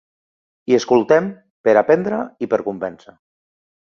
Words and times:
I 0.71 0.77
escoltem, 0.77 1.27
per 1.69 1.75
aprendre 1.83 2.21
i 2.45 2.51
per 2.53 2.61
convèncer. 2.71 3.17